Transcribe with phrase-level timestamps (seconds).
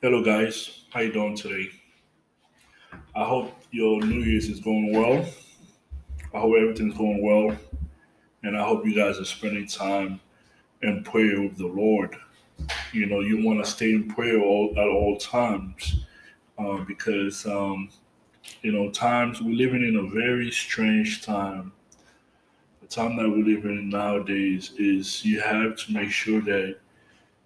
[0.00, 0.84] Hello, guys.
[0.90, 1.70] How you doing today?
[3.16, 5.26] I hope your New Year's is going well.
[6.32, 7.58] I hope everything's going well,
[8.44, 10.20] and I hope you guys are spending time
[10.82, 12.14] in prayer with the Lord.
[12.92, 16.04] You know, you want to stay in prayer all, at all times
[16.58, 17.90] uh, because, um,
[18.62, 21.72] you know, times we're living in a very strange time.
[22.82, 26.76] The time that we're living in nowadays is you have to make sure that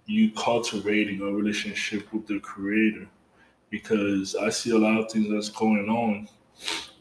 [0.07, 3.07] you cultivating a relationship with the creator
[3.71, 6.29] because I see a lot of things that's going on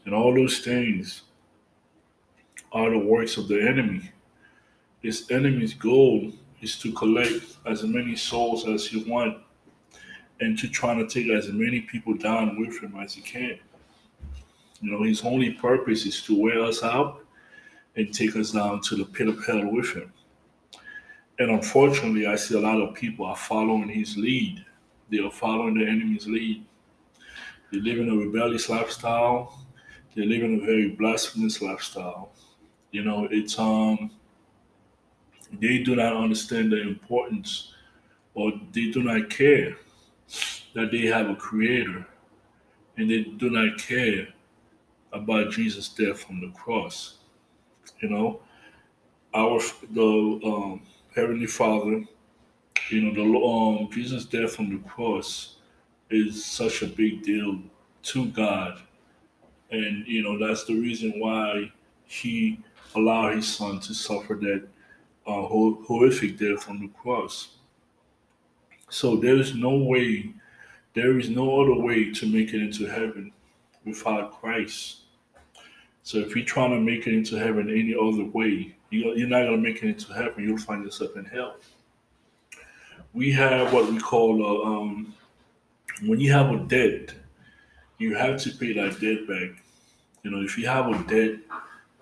[0.04, 1.22] and all those things
[2.72, 4.10] are the works of the enemy.
[5.02, 9.38] This enemy's goal is to collect as many souls as he want
[10.40, 13.58] and to try to take as many people down with him as he can.
[14.80, 17.24] You know, his only purpose is to wear us out
[17.96, 20.12] and take us down to the pit of hell with him.
[21.38, 24.64] And unfortunately, I see a lot of people are following his lead.
[25.10, 26.64] They are following the enemy's lead.
[27.72, 29.58] They live in a rebellious lifestyle.
[30.14, 32.32] They live in a very blasphemous lifestyle.
[32.90, 34.10] You know, it's um
[35.60, 37.72] they do not understand the importance
[38.34, 39.76] or they do not care
[40.74, 42.06] that they have a creator
[42.96, 44.28] and they do not care
[45.12, 47.18] about Jesus' death on the cross.
[48.00, 48.40] You know,
[49.34, 50.82] our the um,
[51.14, 52.04] Heavenly Father,
[52.88, 55.56] you know, the um, Jesus' death on the cross
[56.08, 57.58] is such a big deal
[58.04, 58.80] to God,
[59.70, 61.70] and you know that's the reason why
[62.06, 62.60] He
[62.94, 64.66] allowed His Son to suffer that
[65.26, 67.56] uh, horrific death on the cross.
[68.88, 70.32] So there is no way,
[70.94, 73.32] there is no other way to make it into heaven
[73.84, 75.01] without Christ.
[76.02, 79.62] So if you're trying to make it into heaven any other way, you're not going
[79.62, 80.44] to make it into heaven.
[80.44, 81.56] You'll find yourself in hell.
[83.14, 85.14] We have what we call a, um,
[86.04, 87.14] when you have a debt,
[87.98, 89.62] you have to pay that debt back.
[90.22, 91.38] You know, if you have a debt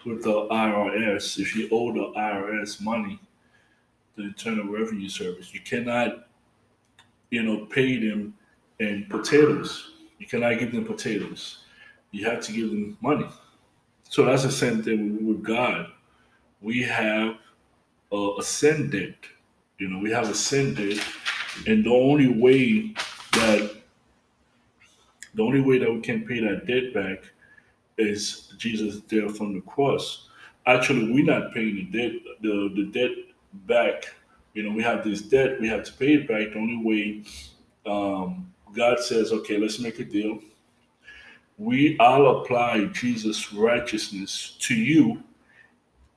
[0.05, 3.21] with the IRS, if you owe the IRS money,
[4.17, 6.29] the Internal Revenue Service, you cannot,
[7.31, 8.35] you know, pay them
[8.79, 9.93] in potatoes.
[10.19, 11.59] You cannot give them potatoes.
[12.13, 13.27] You have to give them money.
[14.11, 15.87] So that's the same thing with God
[16.61, 17.37] we have
[18.13, 19.15] uh, ascended.
[19.79, 21.01] You know, we have ascended,
[21.67, 22.95] and the only way
[23.33, 23.71] that
[25.35, 27.25] the only way that we can pay that debt back
[27.97, 30.29] is Jesus' death on the cross.
[30.67, 33.13] Actually, we're not paying the debt the, the debt
[33.67, 34.13] back.
[34.55, 36.53] You know, we have this debt, we have to pay it back.
[36.53, 37.23] The only way
[37.87, 40.41] um, God says, okay, let's make a deal.
[41.61, 45.23] We all apply Jesus' righteousness to you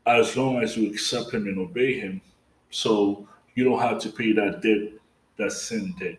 [0.06, 2.22] as long as you accept him and obey him.
[2.70, 4.94] So you don't have to pay that debt,
[5.38, 6.18] that sin debt.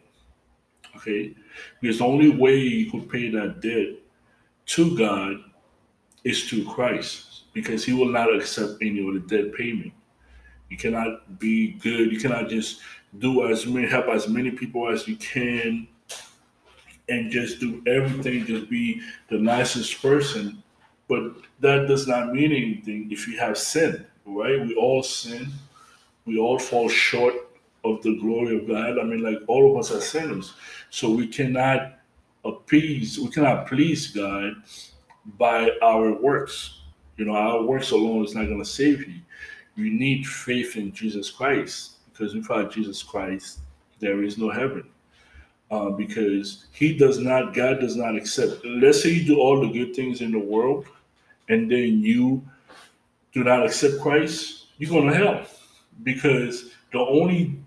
[0.95, 1.35] Okay?
[1.81, 3.95] Because the only way you could pay that debt
[4.67, 5.39] to God
[6.25, 7.45] is through Christ.
[7.55, 9.95] Because he will not accept any of the debt payment.
[10.69, 12.13] You cannot be good.
[12.13, 12.83] You cannot just
[13.19, 15.89] do as many help as many people as you can
[17.09, 20.63] and just do everything, just be the nicest person
[21.09, 24.61] but that does not mean anything if you have sin, right?
[24.61, 25.49] We all sin.
[26.25, 27.35] We all fall short
[27.85, 28.99] of the glory of God.
[28.99, 30.55] I mean, like all of us are sinners.
[30.91, 31.99] So we cannot
[32.45, 34.55] appease, we cannot please God
[35.39, 36.81] by our works.
[37.17, 39.21] You know, our works alone is not going to save you.
[39.77, 43.59] You need faith in Jesus Christ because without Jesus Christ,
[43.99, 44.85] there is no heaven.
[45.71, 48.65] Uh, because he does not, God does not accept.
[48.65, 50.87] Let's say you do all the good things in the world,
[51.49, 52.43] and then you
[53.33, 55.45] do not accept Christ, you're going to hell.
[56.03, 57.59] Because the only,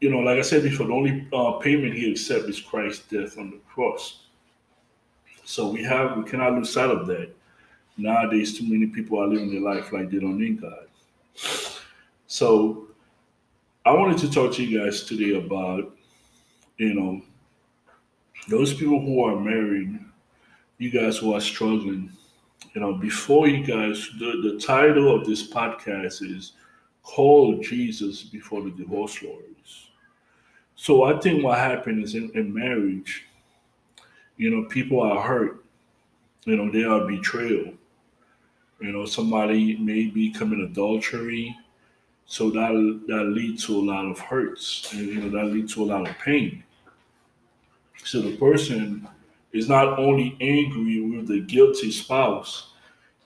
[0.00, 3.38] you know, like I said before, the only uh, payment he accepts is Christ's death
[3.38, 4.26] on the cross.
[5.44, 7.34] So we have, we cannot lose sight of that.
[7.96, 10.86] Nowadays, too many people are living their life like they don't need God.
[12.26, 12.88] So
[13.84, 15.96] I wanted to talk to you guys today about,
[16.76, 17.22] you know,
[18.48, 19.98] those people who are married,
[20.78, 22.10] you guys who are struggling
[22.74, 26.52] you know, before you guys, the, the title of this podcast is
[27.02, 29.88] Call Jesus Before the Divorce Lawyers.
[30.76, 33.26] So I think what happened is in, in marriage,
[34.36, 35.64] you know, people are hurt.
[36.44, 37.74] You know, they are betrayal.
[38.80, 41.54] You know, somebody may be committing adultery.
[42.26, 44.90] So that that leads to a lot of hurts.
[44.92, 46.62] And you know, that leads to a lot of pain.
[48.04, 49.06] So the person
[49.52, 52.72] is not only angry with the guilty spouse,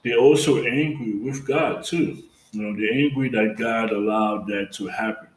[0.03, 2.23] they're also angry with God too.
[2.53, 5.29] You know, they're angry that God allowed that to happen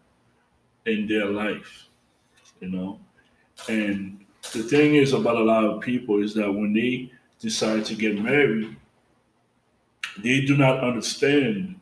[0.86, 1.88] in their life.
[2.60, 3.00] You know,
[3.70, 7.96] And the thing is about a lot of people is that when they decide to
[7.96, 8.76] get married,
[10.24, 11.80] they do not understand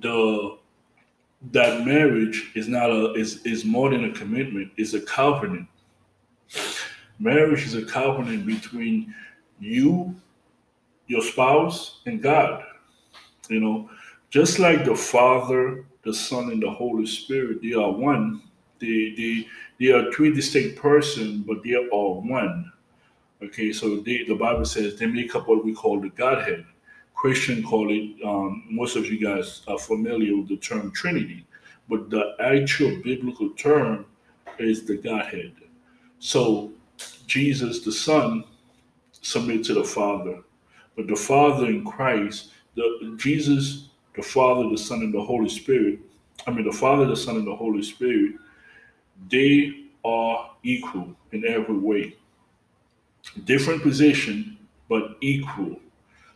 [0.00, 0.58] the
[1.52, 5.68] that marriage is not a is is more than a commitment, it's a covenant.
[7.18, 9.14] Marriage is a covenant between
[9.58, 10.14] you,
[11.06, 12.62] your spouse, and God.
[13.48, 13.90] You know,
[14.30, 18.42] just like the Father, the Son, and the Holy Spirit, they are one.
[18.80, 19.46] They they
[19.80, 22.72] they are three distinct persons, but they are all one.
[23.42, 26.64] Okay, so they, the Bible says they make up what we call the Godhead.
[27.14, 28.22] Christian call it.
[28.24, 31.46] Um, most of you guys are familiar with the term Trinity,
[31.88, 34.06] but the actual biblical term
[34.58, 35.52] is the Godhead.
[36.18, 36.72] So
[37.26, 38.44] Jesus, the Son,
[39.12, 40.38] submit to the Father,
[40.96, 45.98] but the Father in Christ, the Jesus, the Father, the Son, and the Holy Spirit.
[46.46, 48.34] I mean, the Father, the Son, and the Holy Spirit.
[49.30, 52.16] They are equal in every way.
[53.44, 54.58] Different position,
[54.88, 55.76] but equal.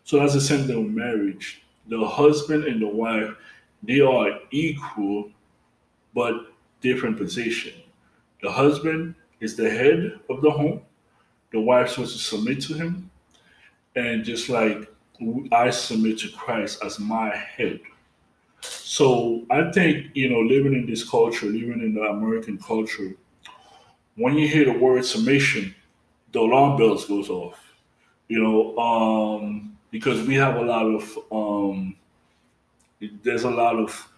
[0.04, 1.62] So that's the same thing with marriage.
[1.88, 3.30] The husband and the wife,
[3.82, 5.30] they are equal,
[6.14, 6.34] but
[6.80, 7.74] different position.
[8.42, 10.82] The husband is the head of the home.
[11.52, 13.10] The wife supposed to submit to him.
[13.96, 14.88] And just like
[15.52, 17.80] I submit to Christ as my head.
[18.62, 23.14] So I think, you know, living in this culture, living in the American culture,
[24.16, 25.74] when you hear the word submission,
[26.32, 27.58] the alarm bells goes off.
[28.28, 31.96] You know, um, because we have a lot of um,
[33.22, 34.08] there's a lot of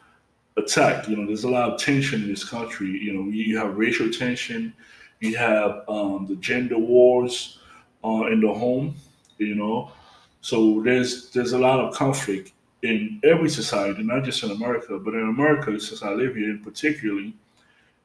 [0.56, 1.08] attack.
[1.08, 2.88] You know, there's a lot of tension in this country.
[2.88, 4.74] You know, you have racial tension,
[5.22, 7.58] you have um, the gender wars
[8.04, 8.94] uh, in the home.
[9.38, 9.92] You know,
[10.40, 12.52] so there's there's a lot of conflict
[12.82, 16.62] in every society, not just in America, but in America, since I live here, in
[16.62, 17.34] particularly,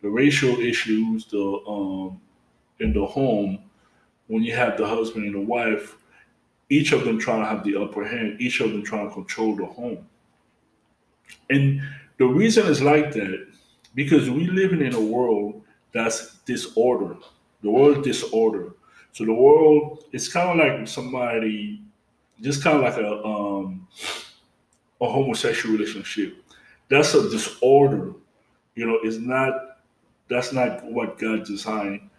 [0.02, 2.22] the racial issues, the um,
[2.80, 3.60] in the home,
[4.28, 5.98] when you have the husband and the wife
[6.70, 9.56] each of them trying to have the upper hand, each of them trying to control
[9.56, 10.06] the home.
[11.50, 11.82] And
[12.18, 13.48] the reason is like that
[13.96, 15.57] because we living in a world
[15.98, 17.18] that's disorder.
[17.64, 18.74] The world disorder.
[19.12, 21.82] So the world it's kind of like somebody,
[22.42, 23.88] just kind of like a um,
[25.02, 26.44] a homosexual relationship.
[26.90, 28.14] That's a disorder.
[28.76, 29.54] You know, it's not.
[30.30, 32.10] That's not what God designed.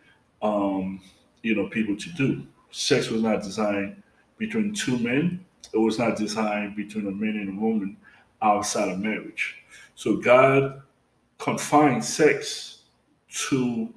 [0.42, 1.00] Um,
[1.42, 2.46] you know, people to do.
[2.70, 4.02] Sex was not designed
[4.38, 5.44] between two men.
[5.72, 7.96] It was not designed between a man and a woman
[8.40, 9.56] outside of marriage.
[9.94, 10.82] So God
[11.38, 12.77] confined sex
[13.30, 13.92] to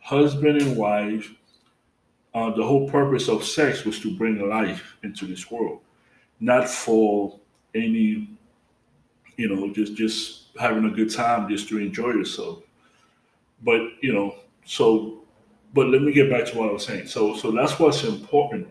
[0.00, 1.32] husband and wife.
[2.34, 5.80] Uh, the whole purpose of sex was to bring life into this world,
[6.38, 7.38] not for
[7.74, 8.28] any,
[9.36, 12.62] you know, just just having a good time, just to enjoy yourself.
[13.62, 14.36] But you know,
[14.66, 15.22] so,
[15.72, 17.06] but let me get back to what I was saying.
[17.06, 18.68] So, so that's what's important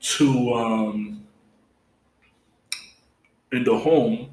[0.00, 1.26] to um,
[3.52, 4.31] in the home.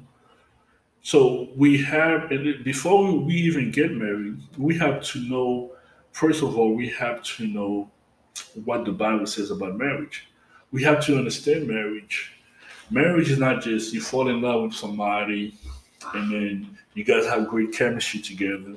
[1.10, 2.28] So we have
[2.62, 5.72] before we even get married, we have to know.
[6.12, 7.90] First of all, we have to know
[8.64, 10.28] what the Bible says about marriage.
[10.70, 12.30] We have to understand marriage.
[12.90, 15.56] Marriage is not just you fall in love with somebody
[16.14, 18.76] and then you guys have great chemistry together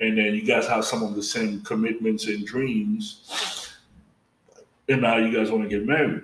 [0.00, 3.76] and then you guys have some of the same commitments and dreams
[4.88, 6.22] and now you guys want to get married.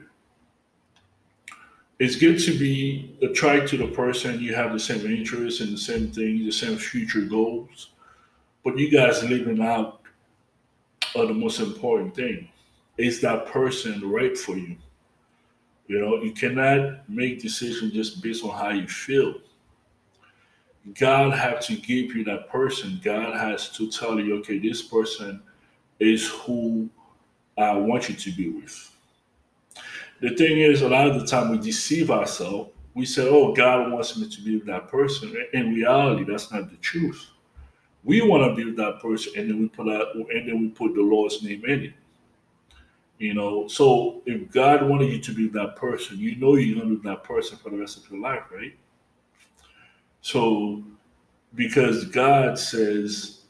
[1.98, 4.38] It's good to be attracted to the person.
[4.38, 7.90] You have the same interests and the same things, the same future goals,
[8.62, 10.02] but you guys living out
[11.14, 12.48] are the most important thing.
[12.98, 14.76] Is that person right for you?
[15.86, 19.36] You know, you cannot make decisions just based on how you feel.
[20.98, 23.00] God has to give you that person.
[23.02, 25.42] God has to tell you, okay, this person
[25.98, 26.90] is who
[27.56, 28.95] I want you to be with.
[30.20, 32.70] The thing is, a lot of the time we deceive ourselves.
[32.94, 35.36] We say, oh, God wants me to be that person.
[35.52, 37.28] In reality, that's not the truth.
[38.04, 40.94] We want to be that person, and then we put out, and then we put
[40.94, 41.92] the Lord's name in it.
[43.18, 46.90] You know, so if God wanted you to be that person, you know you're going
[46.90, 48.76] to be that person for the rest of your life, right?
[50.20, 50.82] So,
[51.54, 53.42] because God says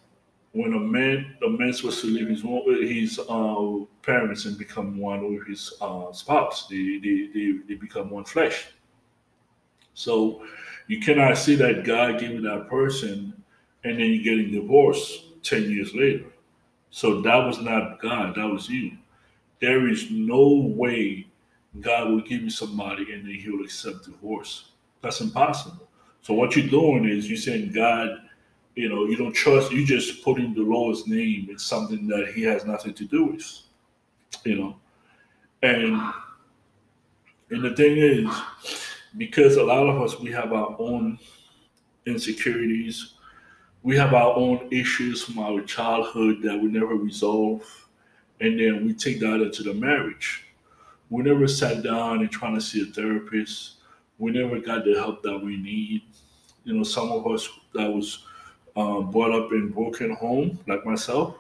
[0.56, 5.34] when a man a man's supposed to leave his his uh, parents and become one
[5.34, 8.68] with his uh, spouse, they, they they they become one flesh.
[9.92, 10.42] So
[10.86, 13.34] you cannot see that God giving that person
[13.84, 16.25] and then you're getting divorced ten years later.
[16.90, 18.96] So that was not God, that was you.
[19.60, 21.26] There is no way
[21.80, 24.70] God will give you somebody and then he will accept divorce.
[25.02, 25.86] That's impossible.
[26.22, 28.25] So what you're doing is you're saying, God,
[28.76, 32.33] you know, you don't trust, you just put in the Lord's name It's something that
[32.35, 33.61] he has nothing to do with,
[34.45, 34.76] you know.
[35.62, 36.00] And
[37.50, 38.28] and the thing is,
[39.16, 41.18] because a lot of us we have our own
[42.04, 43.14] insecurities,
[43.83, 47.64] we have our own issues from our childhood that we never resolve,
[48.40, 50.45] and then we take that into the marriage.
[51.09, 53.76] We never sat down and trying to see a therapist.
[54.18, 56.02] We never got the help that we need.
[56.64, 58.25] You know, some of us that was
[58.76, 61.37] um, brought up in broken home, like myself.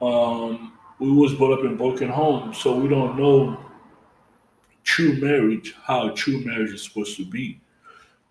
[0.00, 3.58] Um, we was brought up in broken home, so we don't know
[4.84, 7.60] true marriage, how true marriage is supposed to be.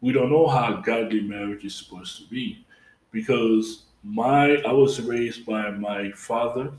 [0.02, 2.66] We don't know how godly marriage is supposed to be,
[3.12, 6.72] because my I was raised by my father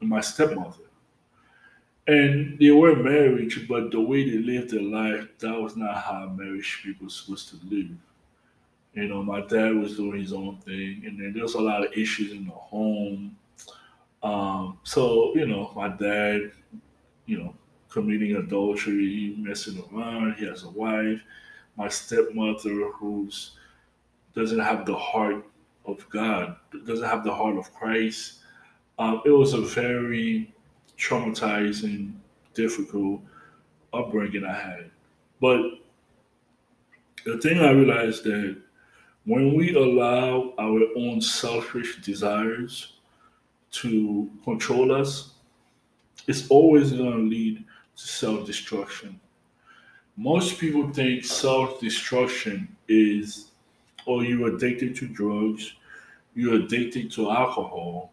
[0.00, 0.84] and my stepmother,
[2.06, 6.28] and they were married, but the way they lived their life, that was not how
[6.28, 7.90] marriage people supposed to live.
[8.94, 11.92] You know, my dad was doing his own thing, and then there's a lot of
[11.92, 13.36] issues in the home.
[14.22, 16.52] Um, so you know, my dad,
[17.26, 17.54] you know,
[17.88, 20.34] committing adultery, messing around.
[20.34, 21.20] He has a wife.
[21.76, 23.52] My stepmother, who's
[24.34, 25.44] doesn't have the heart
[25.86, 26.56] of God,
[26.86, 28.40] doesn't have the heart of Christ.
[28.98, 30.52] Um, it was a very
[30.98, 32.12] traumatizing,
[32.54, 33.20] difficult
[33.92, 34.90] upbringing I had.
[35.40, 35.62] But
[37.24, 38.60] the thing I realized that
[39.24, 42.94] when we allow our own selfish desires
[43.70, 45.34] to control us,
[46.26, 47.64] it's always going to lead
[47.96, 49.20] to self destruction.
[50.16, 53.50] Most people think self destruction is,
[54.06, 55.74] oh, you're addicted to drugs,
[56.34, 58.12] you're addicted to alcohol,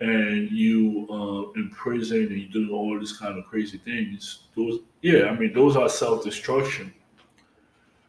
[0.00, 4.44] and you uh, in prison and you're doing all these kind of crazy things.
[4.56, 6.92] Those, yeah, I mean, those are self destruction.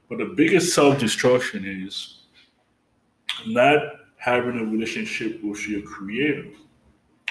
[0.10, 2.23] But the biggest self destruction is
[3.48, 3.82] not
[4.18, 6.46] having a relationship with your creator.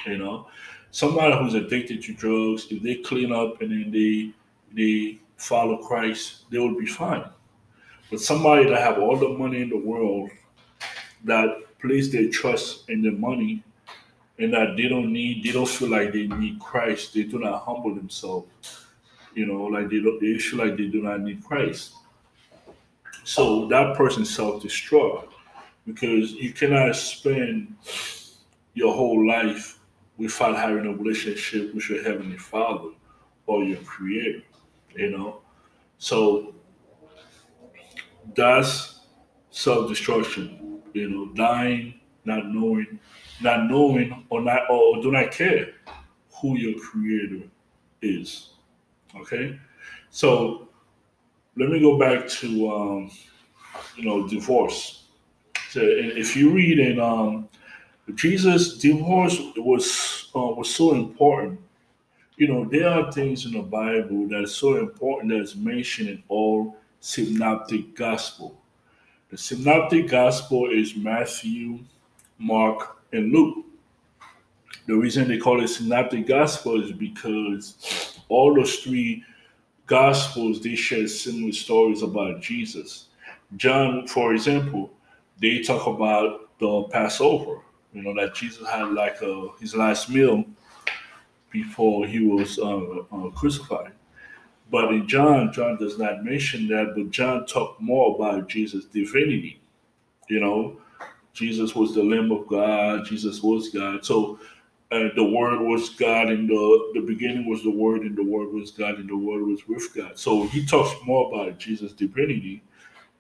[0.07, 0.49] You know,
[0.91, 4.33] somebody who's addicted to drugs, if they clean up and then they
[4.75, 7.25] they follow Christ, they will be fine.
[8.11, 10.31] But somebody that have all the money in the world
[11.25, 11.49] that
[11.81, 13.63] place their trust in their money
[14.39, 17.15] and that they don't need, they don't feel like they need Christ.
[17.15, 18.49] They do not humble themselves.
[19.35, 21.95] You know, like they don't, they feel like they do not need Christ.
[23.25, 25.32] So that person self-destruct
[25.87, 27.75] because you cannot spend
[28.75, 29.79] your whole life
[30.17, 32.91] without having a relationship with your heavenly Father
[33.47, 34.43] or your Creator.
[34.95, 35.41] You know,
[35.99, 36.55] so
[38.35, 39.01] that's
[39.51, 40.81] self-destruction.
[40.93, 43.01] You know, dying, not knowing,
[43.41, 45.75] not knowing, or not, or do not care
[46.41, 47.49] who your Creator
[48.03, 48.51] is.
[49.17, 49.59] Okay,
[50.11, 50.69] so
[51.57, 53.11] let me go back to um,
[53.97, 55.02] you know divorce
[55.73, 57.49] so, if you read in um,
[58.15, 61.59] Jesus, divorce was uh, was so important.
[62.37, 66.11] You know, there are things in the Bible that is so important that is mentioned
[66.11, 68.61] in all synoptic gospel.
[69.31, 71.79] The synoptic gospel is Matthew,
[72.37, 73.65] Mark, and Luke.
[74.87, 79.25] The reason they call it synoptic gospel is because all those three
[79.87, 83.07] gospels they share similar stories about Jesus.
[83.57, 84.91] John, for example,
[85.43, 87.61] they talk about the Passover.
[87.93, 90.45] You know that Jesus had like a, his last meal
[91.51, 92.79] before he was uh,
[93.13, 93.93] uh, crucified.
[94.71, 96.95] But in John, John does not mention that.
[96.97, 99.61] But John talked more about Jesus' divinity.
[100.29, 100.81] You know,
[101.35, 103.05] Jesus was the Lamb of God.
[103.05, 104.05] Jesus was God.
[104.07, 104.39] So
[104.93, 108.53] uh, the Word was God, and the the beginning was the Word, and the Word
[108.53, 110.19] was God, and the Word was with God.
[110.19, 112.63] So he talks more about Jesus' divinity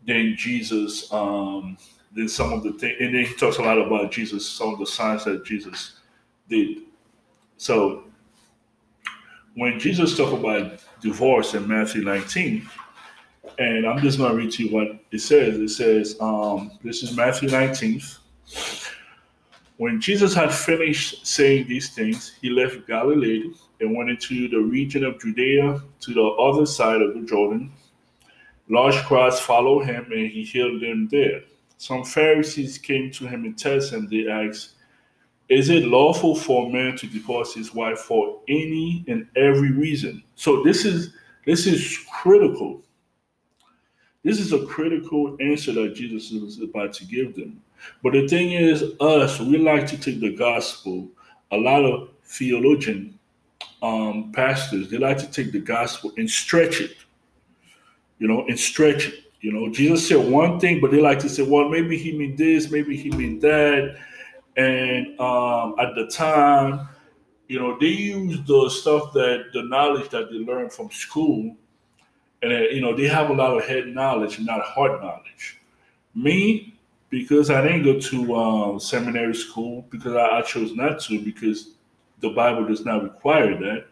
[0.07, 1.77] than Jesus um,
[2.15, 4.79] then some of the things, and then he talks a lot about Jesus, some of
[4.79, 6.01] the signs that Jesus
[6.49, 6.79] did.
[7.57, 8.05] So
[9.55, 12.69] when Jesus talked about divorce in Matthew 19,
[13.59, 15.59] and I'm just going to read to you what it says.
[15.59, 18.01] It says, um, this is Matthew 19.
[19.77, 25.05] When Jesus had finished saying these things, he left Galilee and went into the region
[25.05, 27.73] of Judea to the other side of the Jordan.
[28.69, 31.43] Large crowds followed him, and he healed them there.
[31.83, 34.09] Some Pharisees came to him and tested him.
[34.09, 34.75] They asked,
[35.49, 40.23] Is it lawful for a man to divorce his wife for any and every reason?
[40.37, 41.13] So this is
[41.45, 42.83] this is critical.
[44.23, 47.61] This is a critical answer that Jesus is about to give them.
[48.01, 51.09] But the thing is, us, we like to take the gospel.
[51.51, 53.19] A lot of theologian
[53.83, 56.95] um, pastors, they like to take the gospel and stretch it,
[58.21, 61.29] you know, and stretch it You know, Jesus said one thing, but they like to
[61.29, 63.97] say, well, maybe he mean this, maybe he mean that.
[64.57, 66.89] And um, at the time,
[67.49, 71.57] you know, they use the stuff that the knowledge that they learned from school,
[72.41, 75.61] and uh, you know, they have a lot of head knowledge not heart knowledge.
[76.15, 76.79] Me,
[77.11, 81.71] because I didn't go to um, seminary school because I, I chose not to because
[82.21, 83.87] the Bible does not require that.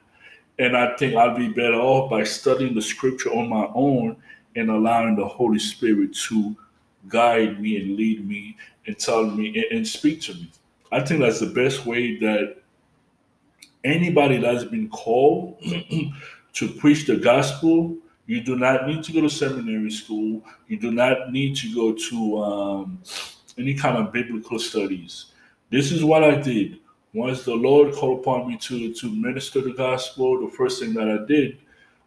[0.59, 4.17] And I think I'd be better off by studying the scripture on my own
[4.57, 6.57] and allowing the Holy Spirit to
[7.09, 10.51] guide me and lead me and tell me and, and speak to me.
[10.93, 12.57] I think that's the best way that
[13.85, 15.63] anybody that's been called
[16.53, 20.43] to preach the gospel, you do not need to go to seminary school.
[20.69, 23.03] You do not need to go to um,
[23.59, 25.27] any kind of biblical studies.
[25.71, 26.79] This is what I did.
[27.13, 31.09] Once the Lord called upon me to, to minister the gospel, the first thing that
[31.09, 31.59] I did,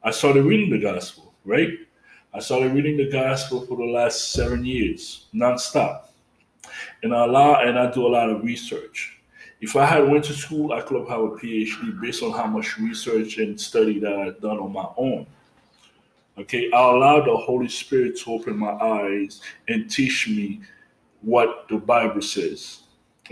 [0.01, 1.69] I started reading the gospel, right?
[2.35, 6.05] I started reading the gospel for the last seven years, nonstop.
[7.03, 9.19] And I allow and I do a lot of research.
[9.61, 12.47] If I had went to school, I could have had a PhD based on how
[12.47, 15.27] much research and study that I've done on my own.
[16.39, 20.61] Okay, I allow the Holy Spirit to open my eyes and teach me
[21.21, 22.79] what the Bible says.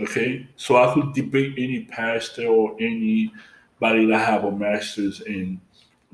[0.00, 5.60] Okay, so I could debate any pastor or anybody that have a master's in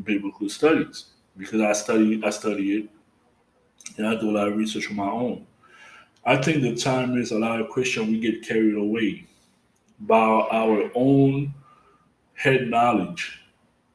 [0.02, 2.88] biblical studies because I study I study it
[3.97, 5.47] and I do a lot of research on my own.
[6.25, 9.26] I think the time is a lot of Christian we get carried away
[10.00, 11.54] by our own
[12.35, 13.40] head knowledge,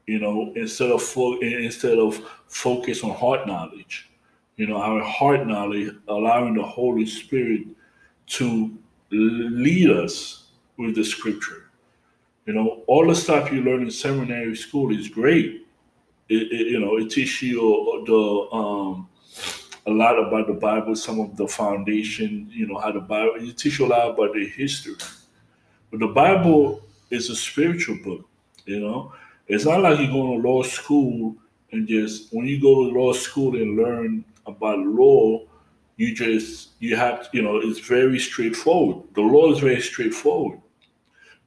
[0.06, 4.10] you know, instead of fo- instead of focus on heart knowledge.
[4.56, 7.62] You know, our heart knowledge, allowing the Holy Spirit
[8.26, 8.76] to
[9.10, 11.70] lead us with the scripture.
[12.46, 15.63] You know, all the stuff you learn in seminary school is great
[16.28, 19.08] it, it, you know, it teaches you the um,
[19.86, 23.34] a lot about the Bible, some of the foundation, you know, how the Bible.
[23.36, 24.94] It teaches you a lot about the history.
[25.90, 28.28] But the Bible is a spiritual book.
[28.64, 29.12] You know,
[29.46, 31.36] it's not like you go to law school
[31.74, 35.42] and just when you go to law school and learn about law,
[35.96, 39.04] you just you have you know it's very straightforward.
[39.14, 40.60] The law is very straightforward,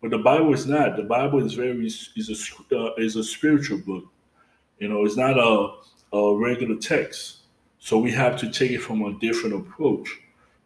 [0.02, 0.98] but the Bible is not.
[0.98, 4.06] The Bible is very is a uh, is a spiritual book.
[4.80, 7.38] You know, it's not a, a regular text.
[7.80, 10.08] So we have to take it from a different approach.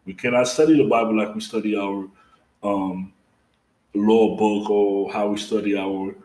[0.06, 2.08] We cannot study the Bible like we study our
[2.64, 3.14] um,
[3.94, 6.16] law book or how we study our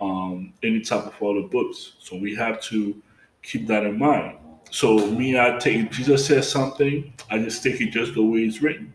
[0.00, 1.92] um, any type of other books.
[2.00, 3.00] So we have to
[3.42, 4.38] keep that in mind.
[4.70, 8.62] So me, I take Jesus says something, I just take it just the way it's
[8.62, 8.92] written.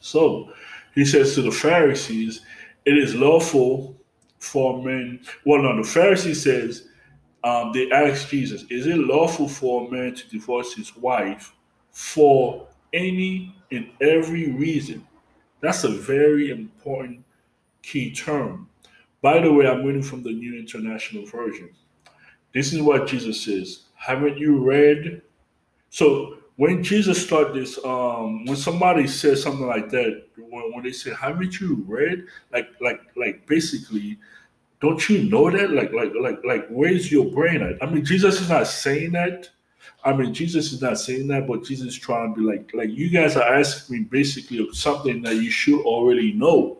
[0.00, 0.52] So
[0.94, 2.40] he says to the Pharisees,
[2.84, 3.94] it is lawful
[4.38, 5.20] for men.
[5.44, 6.87] Well, no, the Pharisee says
[7.44, 11.54] um, they asked Jesus, Is it lawful for a man to divorce his wife
[11.90, 15.06] for any and every reason?
[15.60, 17.24] That's a very important
[17.82, 18.68] key term.
[19.20, 21.70] By the way, I'm reading from the New International Version.
[22.54, 23.84] This is what Jesus says.
[23.94, 25.22] Haven't you read?
[25.90, 30.92] So when Jesus started this, um, when somebody says something like that, when, when they
[30.92, 34.18] say, "Haven't you read?" Like, like, like, basically,
[34.80, 35.70] don't you know that?
[35.70, 37.82] Like, like, like, like, where's your brain at?
[37.82, 39.48] I mean, Jesus is not saying that.
[40.04, 42.90] I mean, Jesus is not saying that, but Jesus is trying to be like, like
[42.90, 46.78] you guys are asking me basically something that you should already know.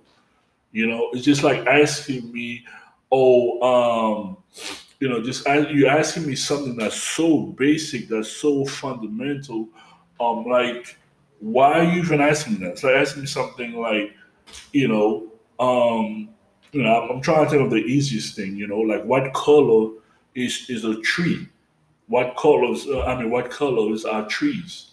[0.70, 2.64] You know, it's just like asking me,
[3.10, 4.36] oh, um,
[5.00, 9.68] you know, just you're asking me something that's so basic, that's so fundamental.
[10.20, 10.96] Um, like,
[11.40, 12.72] why are you even asking that?
[12.72, 14.12] It's like asking me something like,
[14.72, 16.28] you know, um,
[16.72, 19.90] you know, I'm, trying to think of the easiest thing, you know, like what color
[20.34, 21.48] is is a tree?
[22.08, 22.86] What colors?
[22.86, 24.92] Uh, I mean, what colors are trees?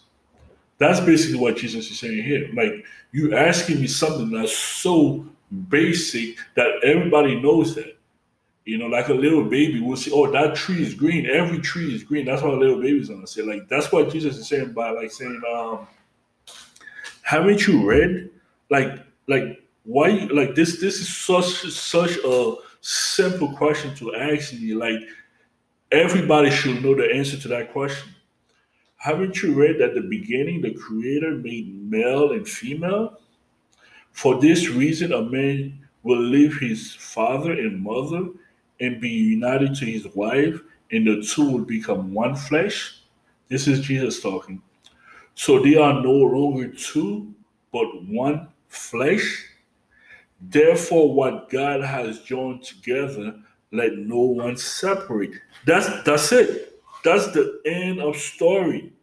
[0.78, 2.50] That's basically what Jesus is saying here.
[2.54, 5.26] Like you asking me something that's so
[5.70, 7.98] basic that everybody knows that.
[8.66, 11.28] You know, like a little baby will say, "Oh, that tree is green.
[11.28, 13.44] Every tree is green." That's what a little baby's gonna say.
[13.44, 15.88] Like that's what Jesus is saying by like saying, um,
[17.22, 18.32] "Haven't you read?
[18.72, 24.74] Like, like why like this this is such such a simple question to ask me
[24.74, 25.00] like
[25.92, 28.10] everybody should know the answer to that question.
[28.98, 33.20] Haven't you read that the beginning the creator made male and female?
[34.12, 38.30] For this reason a man will leave his father and mother
[38.80, 40.60] and be united to his wife
[40.92, 43.02] and the two will become one flesh?
[43.50, 44.62] This is jesus talking.
[45.36, 47.32] So they are no longer two
[47.72, 49.46] but one flesh
[50.42, 53.36] Therefore, what God has joined together,
[53.72, 55.34] let no one separate.
[55.66, 56.80] That's that's it.
[57.04, 58.94] That's the end of story.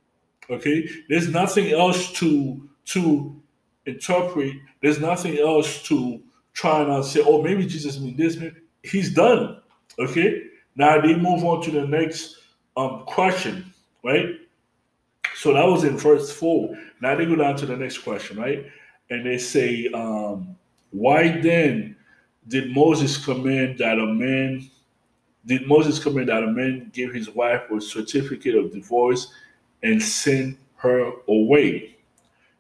[0.51, 3.41] Okay, there's nothing else to to
[3.87, 4.55] interpret.
[4.83, 7.23] There's nothing else to try and say.
[7.25, 8.37] Oh, maybe Jesus mean this.
[8.37, 8.57] Maybe.
[8.83, 9.61] He's done.
[9.99, 10.43] Okay.
[10.75, 12.39] Now they move on to the next
[12.77, 13.73] um question,
[14.05, 14.27] right?
[15.35, 16.77] So that was in verse four.
[17.01, 18.67] Now they go down to the next question, right?
[19.11, 20.57] And they say, um,
[20.93, 21.97] why then
[22.49, 24.71] did Moses command that a man
[25.45, 29.33] did Moses command that a man give his wife a certificate of divorce
[29.83, 31.97] and send her away?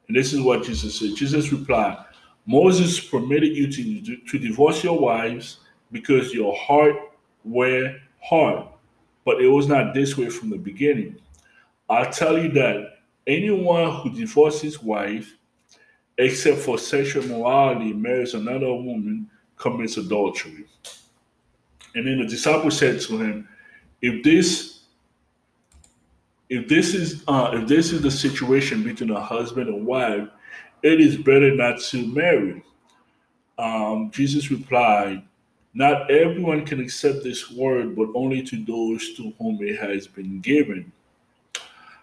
[0.08, 1.14] And this is what Jesus said.
[1.14, 2.04] Jesus replied,
[2.44, 5.58] Moses permitted you to, to divorce your wives
[5.92, 6.96] because your heart
[7.44, 8.66] were hard,
[9.24, 11.16] but it was not this way from the beginning.
[11.88, 15.36] I tell you that anyone who divorces his wife,
[16.18, 20.66] except for sexual morality, marries another woman, commits adultery.
[21.94, 23.48] And then the disciple said to him,
[24.01, 24.81] if this
[26.48, 30.29] if this is uh, if this is the situation between a husband and wife,
[30.83, 32.62] it is better not to marry.
[33.59, 35.22] Um, Jesus replied,
[35.72, 40.40] Not everyone can accept this word, but only to those to whom it has been
[40.40, 40.92] given.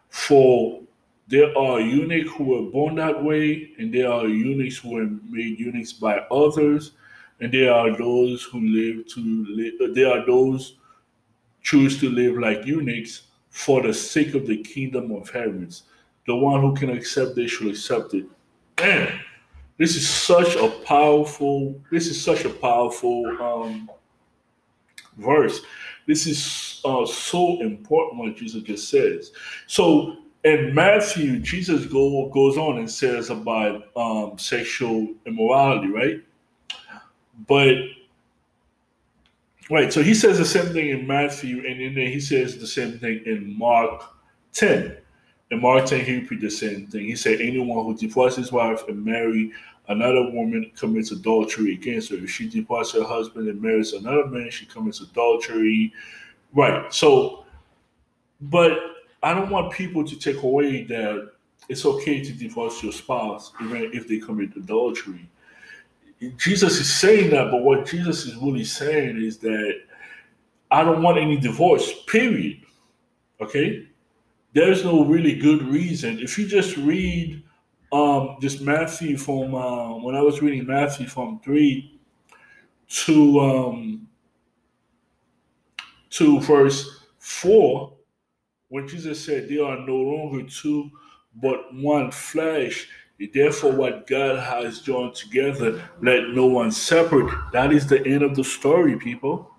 [0.10, 0.82] For
[1.30, 5.60] there are eunuchs who were born that way, and there are eunuchs who were made
[5.60, 6.94] eunuchs by others,
[7.40, 10.78] and there are those who live to live, there are those
[11.62, 15.84] choose to live like eunuchs for the sake of the kingdom of heavens.
[16.26, 18.26] The one who can accept this should accept it.
[18.80, 19.20] Man,
[19.78, 23.90] this is such a powerful, this is such a powerful um,
[25.18, 25.62] verse.
[26.08, 29.32] This is uh, so important what Jesus just says.
[29.68, 36.22] So in Matthew, Jesus go, goes on and says about um, sexual immorality, right?
[37.48, 37.76] But
[39.70, 43.00] right, so he says the same thing in Matthew, and then he says the same
[43.00, 44.04] thing in Mark
[44.54, 44.98] 10.
[45.52, 47.06] In Mark 10, he repeats the same thing.
[47.06, 49.52] He said, Anyone who divorces his wife and marry
[49.90, 52.18] another woman commits adultery against her.
[52.18, 55.92] If she divorces her husband and marries another man, she commits adultery.
[56.54, 56.94] Right.
[56.94, 57.46] So,
[58.40, 58.78] but
[59.22, 61.32] I don't want people to take away that
[61.68, 65.30] it's okay to divorce your spouse even if they commit adultery.
[66.38, 69.82] Jesus is saying that, but what Jesus is really saying is that
[70.72, 72.62] I don't want any divorce, period.
[73.42, 73.88] Okay?
[74.54, 76.20] There's no really good reason.
[76.20, 77.44] If you just read
[77.92, 82.00] um just Matthew from uh, when I was reading Matthew from three
[83.06, 84.08] to um
[86.12, 87.94] to verse four,
[88.70, 90.90] when Jesus said they are no longer two
[91.36, 92.88] but one flesh,
[93.34, 97.30] Therefore, what God has joined together, let no one separate.
[97.52, 99.52] That is the end of the story, people.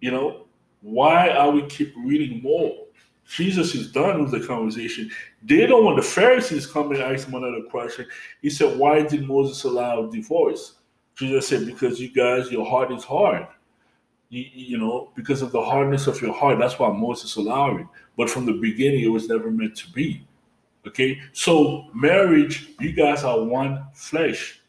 [0.00, 0.46] You know,
[0.80, 2.86] why are we keep reading more?
[3.28, 5.10] Jesus is done with the conversation.
[5.42, 8.06] They don't want the Pharisees come and ask him another question.
[8.42, 10.76] He said, Why did Moses allow divorce?
[11.16, 13.46] Jesus said, Because you guys, your heart is hard.
[14.30, 17.86] You, you know, because of the hardness of your heart, that's why Moses allowed it.
[18.16, 20.26] But from the beginning, it was never meant to be.
[20.86, 24.62] Okay, so marriage, you guys are one flesh.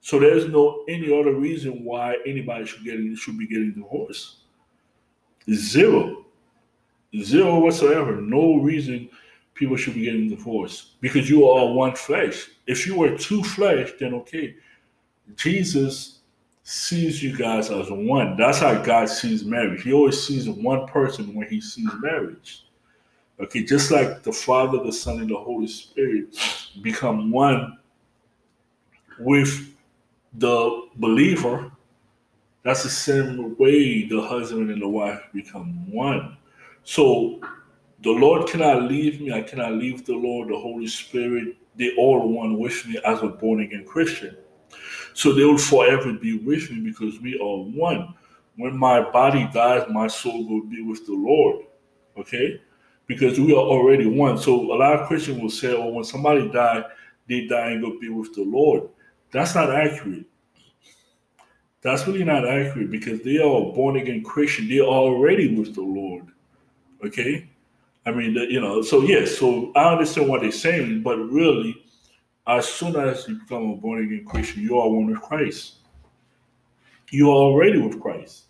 [0.00, 4.36] So there's no any other reason why anybody should get should be getting divorced.
[5.52, 6.26] Zero,
[7.20, 8.20] zero whatsoever.
[8.20, 9.08] No reason
[9.54, 12.48] people should be getting divorced because you are one flesh.
[12.66, 14.54] If you were two flesh, then okay.
[15.36, 16.20] Jesus
[16.64, 18.36] sees you guys as one.
[18.36, 19.82] That's how God sees marriage.
[19.82, 22.66] He always sees one person when he sees marriage.
[23.40, 26.38] Okay, just like the Father, the Son, and the Holy Spirit
[26.82, 27.78] become one
[29.18, 29.74] with
[30.34, 31.70] the believer,
[32.62, 36.36] that's the same way the husband and the wife become one.
[36.84, 37.40] So
[38.02, 41.56] the Lord cannot leave me, I cannot leave the Lord, the Holy Spirit.
[41.76, 44.36] They all one with me as a born again Christian.
[45.14, 48.14] So they will forever be with me because we are one.
[48.56, 51.64] When my body dies, my soul will be with the Lord.
[52.18, 52.60] Okay?
[53.06, 54.38] because we are already one.
[54.38, 56.84] So a lot of Christians will say, "Oh, when somebody die,
[57.28, 58.88] they die and go be with the Lord."
[59.30, 60.26] That's not accurate.
[61.80, 64.68] That's really not accurate because they are born again Christian.
[64.68, 66.26] They are already with the Lord.
[67.04, 67.48] Okay,
[68.06, 68.82] I mean, you know.
[68.82, 71.81] So yes, so I understand what they're saying, but really,
[72.46, 75.76] as soon as you become a born again Christian, you are one with Christ.
[77.10, 78.44] You are already with Christ.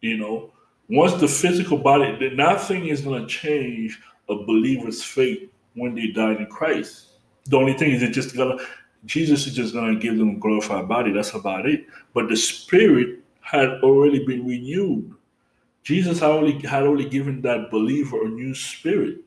[0.00, 0.52] You know,
[0.88, 6.34] once the physical body, nothing is going to change a believer's fate when they die
[6.34, 7.08] in Christ.
[7.46, 8.56] The only thing is, it just gonna
[9.04, 11.12] Jesus is just gonna give them a glorified body.
[11.12, 11.86] That's about it.
[12.14, 15.14] But the spirit had already been renewed.
[15.82, 19.18] Jesus had only had only given that believer a new spirit.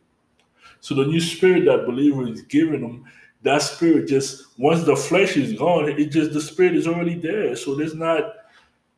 [0.80, 3.06] So the new spirit that believer is giving them,
[3.45, 7.55] that spirit just once the flesh is gone, it just the spirit is already there.
[7.55, 8.34] So there's not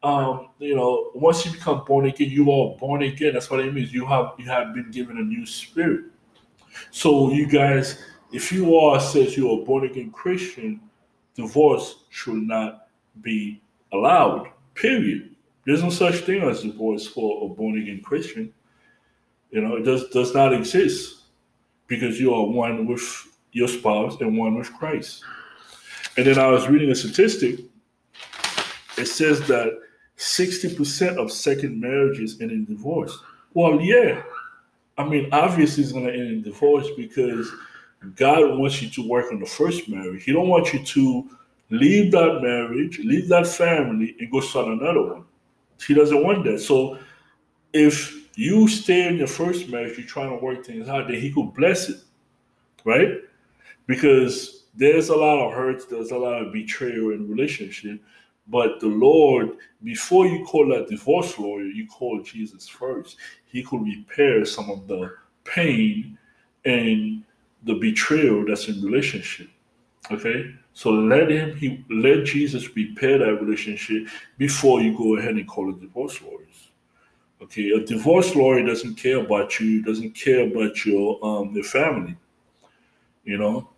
[0.04, 3.34] um, you know, once you become born again, you are born again.
[3.34, 3.94] That's what it means.
[3.94, 6.06] You have you have been given a new spirit.
[6.92, 10.80] So you guys, if you are says you are born again Christian,
[11.36, 12.88] divorce should not
[13.22, 14.52] be allowed.
[14.76, 15.36] Period.
[15.66, 18.54] There's no such thing as divorce for a born again Christian.
[19.52, 21.24] You know, it does does not exist
[21.88, 25.24] because you are one with your spouse and one with Christ.
[26.18, 27.60] And then I was reading a statistic.
[28.98, 29.80] It says that
[30.18, 33.18] 60% of second marriages end in divorce.
[33.54, 34.24] Well, yeah.
[34.98, 37.50] I mean, obviously it's gonna end in divorce because
[38.16, 40.24] God wants you to work on the first marriage.
[40.24, 41.30] He don't want you to
[41.70, 45.24] leave that marriage, leave that family, and go start another one.
[45.86, 46.60] He doesn't want that.
[46.60, 46.98] So
[47.74, 51.32] if you stay in your first marriage, you're trying to work things out, then he
[51.32, 51.98] could bless it.
[52.84, 53.18] Right?
[53.88, 58.00] Because there's a lot of hurts, there's a lot of betrayal in relationship.
[58.48, 63.18] But the Lord, before you call that divorce lawyer, you call Jesus first.
[63.46, 66.18] He could repair some of the pain
[66.64, 67.24] and
[67.64, 69.50] the betrayal that's in relationship.
[70.12, 70.54] Okay?
[70.78, 75.72] So let him he let Jesus repair that relationship before you go ahead and call
[75.72, 76.70] a divorce lawyers.
[77.42, 82.16] Okay, a divorce lawyer doesn't care about you, doesn't care about your um your family.
[83.24, 83.70] You know,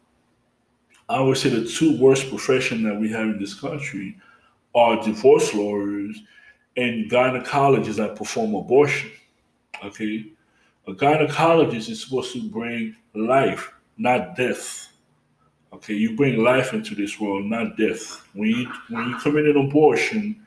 [1.09, 4.15] I would say the two worst profession that we have in this country
[4.75, 6.21] are divorce lawyers
[6.77, 9.09] and gynecologists that perform abortion.
[9.83, 10.31] Okay,
[10.87, 14.87] a gynecologist is supposed to bring life, not death.
[15.73, 18.21] Okay, you bring life into this world, not death.
[18.33, 20.45] When you when you commit an abortion,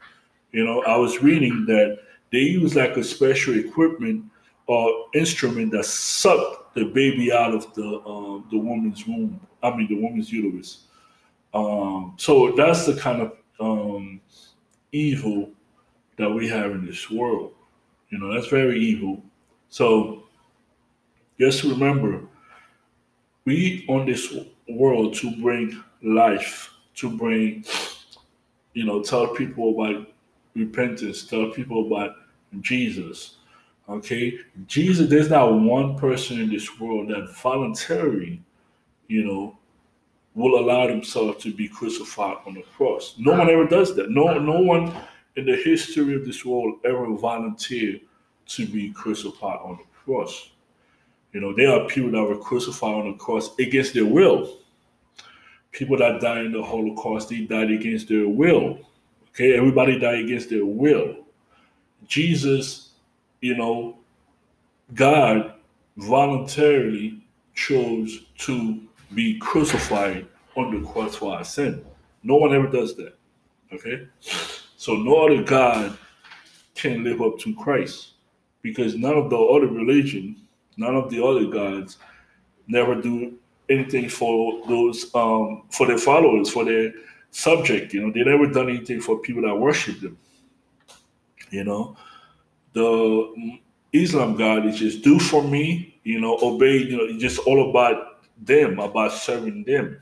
[0.53, 1.99] you know, I was reading that
[2.31, 4.25] they use like a special equipment
[4.67, 9.41] or instrument that suck the baby out of the um, the woman's womb.
[9.63, 10.85] I mean, the woman's uterus.
[11.55, 14.21] Um, so that's the kind of um,
[14.93, 15.51] evil
[16.17, 17.53] that we have in this world.
[18.11, 19.23] You know, that's very evil.
[19.69, 20.25] So
[21.39, 22.23] just remember,
[23.45, 24.35] we on this
[24.69, 27.65] world to bring life, to bring,
[28.75, 30.09] you know, tell people about
[30.55, 32.17] repentance, tell people about
[32.61, 33.37] Jesus.
[33.89, 38.43] Okay, Jesus, there's not one person in this world that voluntarily,
[39.09, 39.59] you know,
[40.35, 43.15] will allow themselves to be crucified on the cross.
[43.19, 44.11] No one ever does that.
[44.11, 44.95] No, no one
[45.37, 48.01] in the history of this world ever volunteered
[48.47, 50.51] to be crucified on the cross.
[51.33, 54.59] You know, there are people that were crucified on the cross against their will.
[55.71, 58.79] People that died in the Holocaust, they died against their will.
[59.31, 61.17] Okay, everybody died against their will.
[62.07, 62.91] Jesus,
[63.43, 63.99] you know,
[64.95, 65.55] God
[65.99, 67.23] voluntarily
[67.55, 68.81] chose to
[69.15, 70.27] be crucified
[70.57, 71.85] on the cross for our sin.
[72.23, 73.15] No one ever does that.
[73.73, 74.07] Okay?
[74.77, 75.99] So no other God
[76.75, 78.13] can live up to Christ
[78.63, 80.37] because none of the other religion,
[80.77, 81.99] none of the other gods
[82.69, 83.35] never do
[83.69, 86.93] anything for those um for their followers, for their
[87.31, 87.93] subject.
[87.93, 90.17] You know, they never done anything for people that worship them.
[91.51, 91.97] You know,
[92.73, 93.59] the
[93.93, 97.71] Islam God is just do for me, you know, obey, you know, it's just all
[97.71, 100.01] about them, about serving them.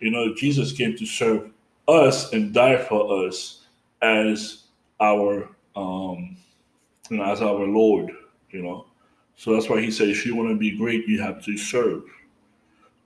[0.00, 1.50] You know, Jesus came to serve
[1.88, 3.62] us and die for us
[4.02, 4.64] as
[5.00, 6.36] our um
[7.10, 8.10] you know as our Lord,
[8.50, 8.86] you know.
[9.36, 12.02] So that's why he said if you want to be great, you have to serve.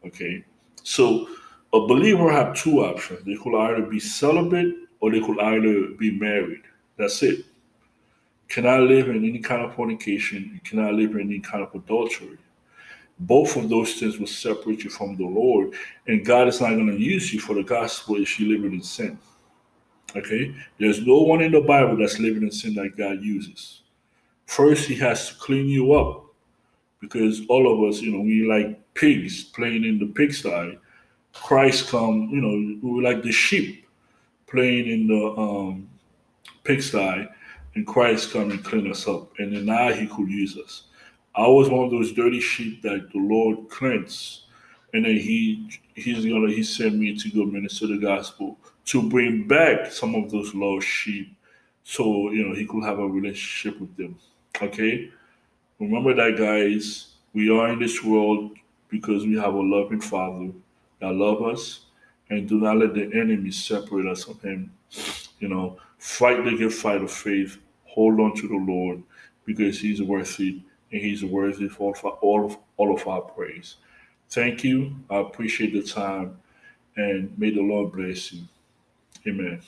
[0.04, 0.44] Okay.
[0.82, 1.28] So
[1.72, 3.24] a believer have two options.
[3.24, 6.62] They could either be celibate or they could either be married.
[6.96, 7.44] That's it.
[8.48, 10.50] Cannot live in any kind of fornication.
[10.54, 12.38] You cannot live in any kind of adultery
[13.20, 15.74] both of those things will separate you from the Lord,
[16.06, 18.82] and God is not going to use you for the gospel if you live in
[18.82, 19.18] sin.
[20.16, 23.82] Okay, there's no one in the Bible that's living in sin that God uses.
[24.46, 26.24] First, He has to clean you up
[27.00, 30.78] because all of us, you know, we like pigs playing in the pigsty.
[31.34, 33.86] Christ come, you know, we like the sheep
[34.46, 35.88] playing in the um,
[36.64, 37.28] pigsty,
[37.74, 40.84] and Christ come and clean us up, and then now He could use us.
[41.34, 44.42] I was one of those dirty sheep that the Lord cleansed,
[44.92, 49.46] and then He He's gonna He sent me to go minister the gospel to bring
[49.46, 51.34] back some of those lost sheep,
[51.84, 54.18] so you know He could have a relationship with them.
[54.60, 55.10] Okay,
[55.78, 57.14] remember that, guys.
[57.34, 58.52] We are in this world
[58.88, 60.50] because we have a loving Father
[61.00, 61.80] that love us,
[62.30, 64.72] and do not let the enemy separate us from Him.
[65.38, 67.58] You know, Fight the good fight of faith.
[67.84, 69.02] Hold on to the Lord
[69.44, 73.76] because He's worthy and He's worthy for all of, all of our praise.
[74.30, 74.96] Thank you.
[75.10, 76.38] I appreciate the time
[76.96, 78.44] and may the Lord bless you.
[79.26, 79.62] Amen.